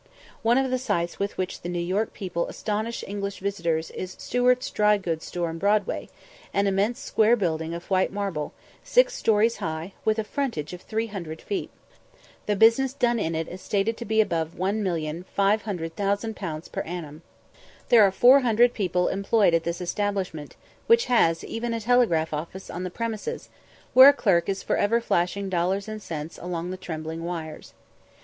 [0.41, 4.71] One of the sights with which the New York people astonish English visitors is Stewart's
[4.71, 6.09] dry goods store in Broadway,
[6.55, 8.51] an immense square building of white marble,
[8.83, 11.69] six stories high, with a frontage of 300 feet.
[12.47, 17.21] The business done in it is stated to be above 1,500,000_l._ per annum.
[17.89, 20.55] There are 400 people employed at this establishment,
[20.87, 23.49] which has even a telegraph office on the premises,
[23.93, 27.75] where a clerk is for ever flashing dollars and cents along the trembling wires.